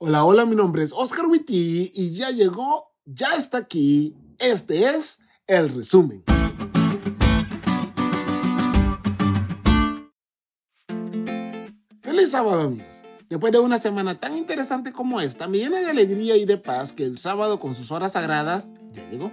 [0.00, 4.14] Hola, hola, mi nombre es Oscar Witty y ya llegó, ya está aquí.
[4.38, 6.22] Este es el resumen.
[12.00, 13.02] Feliz sábado, amigos.
[13.28, 16.92] Después de una semana tan interesante como esta, me llena de alegría y de paz
[16.92, 19.32] que el sábado con sus horas sagradas ya llegó.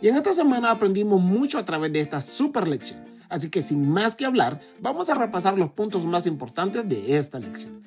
[0.00, 3.04] Y en esta semana aprendimos mucho a través de esta super lección.
[3.28, 7.38] Así que sin más que hablar, vamos a repasar los puntos más importantes de esta
[7.38, 7.82] lección.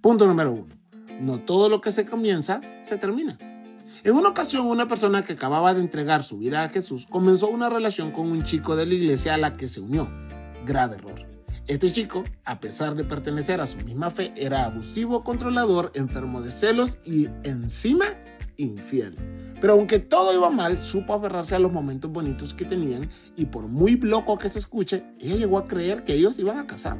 [0.00, 0.83] Punto número uno
[1.20, 3.38] no todo lo que se comienza se termina.
[4.02, 7.70] En una ocasión, una persona que acababa de entregar su vida a Jesús comenzó una
[7.70, 10.10] relación con un chico de la iglesia a la que se unió.
[10.66, 11.26] Grave error.
[11.66, 16.50] Este chico, a pesar de pertenecer a su misma fe, era abusivo, controlador, enfermo de
[16.50, 18.04] celos y encima
[18.58, 19.16] infiel.
[19.58, 23.68] Pero aunque todo iba mal, supo aferrarse a los momentos bonitos que tenían y por
[23.68, 26.98] muy loco que se escuche, ella llegó a creer que ellos iban a casar.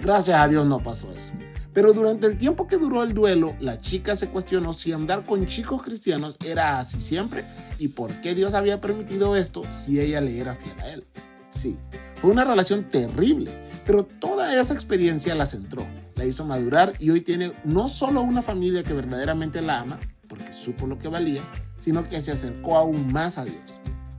[0.00, 1.34] Gracias a Dios no pasó eso.
[1.72, 5.46] Pero durante el tiempo que duró el duelo, la chica se cuestionó si andar con
[5.46, 7.44] chicos cristianos era así siempre
[7.78, 11.06] y por qué Dios había permitido esto si ella le era fiel a él.
[11.50, 11.78] Sí,
[12.20, 13.50] fue una relación terrible,
[13.86, 18.42] pero toda esa experiencia la centró, la hizo madurar y hoy tiene no solo una
[18.42, 21.42] familia que verdaderamente la ama, porque supo lo que valía,
[21.80, 23.56] sino que se acercó aún más a Dios.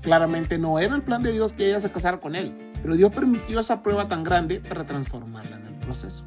[0.01, 3.13] Claramente no era el plan de Dios que ella se casara con él, pero Dios
[3.13, 6.25] permitió esa prueba tan grande para transformarla en el proceso.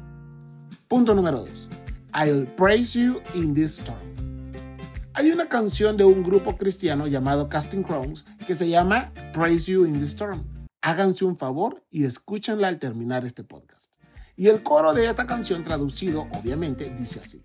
[0.87, 1.69] Punto número 2.
[2.13, 3.99] I'll praise you in this storm.
[5.13, 9.85] Hay una canción de un grupo cristiano llamado Casting Crowns que se llama Praise You
[9.85, 10.45] in the Storm.
[10.81, 13.91] Háganse un favor y escúchenla al terminar este podcast.
[14.37, 17.41] Y el coro de esta canción traducido, obviamente, dice así.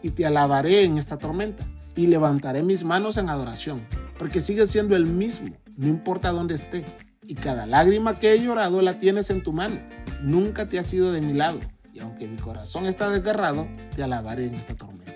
[0.00, 3.80] Y te alabaré en esta tormenta y levantaré mis manos en adoración,
[4.20, 6.84] porque sigue siendo el mismo, no importa dónde esté.
[7.22, 9.80] Y cada lágrima que he llorado la tienes en tu mano.
[10.22, 11.58] Nunca te has ido de mi lado
[12.04, 13.66] aunque mi corazón está desgarrado,
[13.96, 15.12] te alabaré en esta tormenta.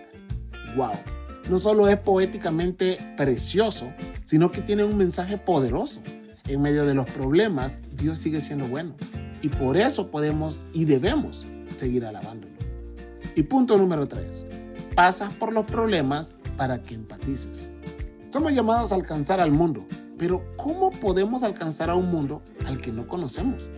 [0.77, 0.93] ¡Wow!
[1.49, 3.93] No solo es poéticamente precioso,
[4.25, 6.01] sino que tiene un mensaje poderoso.
[6.47, 8.95] En medio de los problemas, Dios sigue siendo bueno.
[9.43, 11.47] Y por eso podemos y debemos
[11.77, 12.53] seguir alabándolo.
[13.35, 14.47] Y punto número 3.
[14.95, 17.71] Pasas por los problemas para que empatices.
[18.31, 19.87] Somos llamados a alcanzar al mundo,
[20.19, 23.71] pero ¿cómo podemos alcanzar a un mundo al que no conocemos?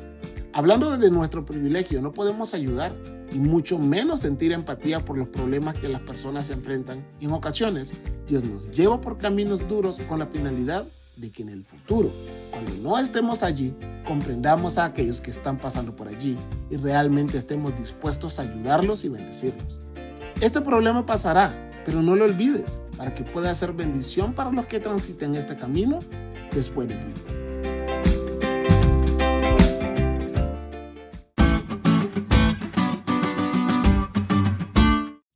[0.52, 2.96] Hablando desde nuestro privilegio, no podemos ayudar
[3.32, 7.06] y mucho menos sentir empatía por los problemas que las personas se enfrentan.
[7.20, 7.92] En ocasiones,
[8.26, 12.10] Dios nos lleva por caminos duros con la finalidad de que en el futuro,
[12.50, 13.74] cuando no estemos allí,
[14.04, 16.36] comprendamos a aquellos que están pasando por allí
[16.68, 19.80] y realmente estemos dispuestos a ayudarlos y bendecirlos.
[20.40, 24.80] Este problema pasará, pero no lo olvides para que pueda ser bendición para los que
[24.80, 26.00] transiten este camino
[26.50, 27.29] después de ti.